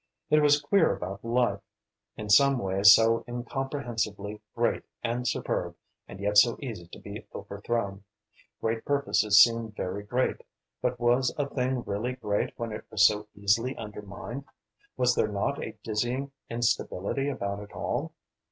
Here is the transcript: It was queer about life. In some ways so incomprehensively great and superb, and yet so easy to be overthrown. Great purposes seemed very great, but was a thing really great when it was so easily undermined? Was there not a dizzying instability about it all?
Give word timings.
It 0.31 0.39
was 0.39 0.59
queer 0.59 0.95
about 0.95 1.23
life. 1.23 1.61
In 2.17 2.27
some 2.27 2.57
ways 2.57 2.91
so 2.91 3.23
incomprehensively 3.27 4.41
great 4.55 4.81
and 5.03 5.27
superb, 5.27 5.75
and 6.07 6.19
yet 6.19 6.39
so 6.39 6.57
easy 6.59 6.87
to 6.87 6.97
be 6.99 7.27
overthrown. 7.35 8.03
Great 8.61 8.83
purposes 8.83 9.39
seemed 9.39 9.75
very 9.75 10.01
great, 10.01 10.41
but 10.81 10.99
was 10.99 11.31
a 11.37 11.47
thing 11.47 11.83
really 11.85 12.13
great 12.13 12.57
when 12.57 12.71
it 12.71 12.85
was 12.89 13.05
so 13.05 13.27
easily 13.35 13.77
undermined? 13.77 14.45
Was 14.97 15.13
there 15.13 15.27
not 15.27 15.63
a 15.63 15.77
dizzying 15.83 16.31
instability 16.49 17.29
about 17.29 17.59
it 17.59 17.71
all? 17.71 18.13